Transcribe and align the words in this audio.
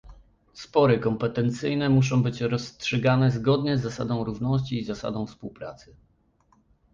Spory 0.53 0.99
kompetencyjne 0.99 1.89
muszą 1.89 2.23
być 2.23 2.41
rozstrzygane 2.41 3.31
zgodnie 3.31 3.77
z 3.77 3.81
zasadą 3.81 4.23
równości 4.23 4.79
i 4.79 4.83
z 4.83 4.87
zasadą 4.87 5.25
współpracy 5.25 5.95